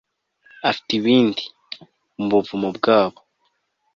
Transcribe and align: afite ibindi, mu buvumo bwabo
afite 0.69 0.89
ibindi, 0.99 1.43
mu 2.17 2.25
buvumo 2.31 2.69
bwabo 2.77 3.19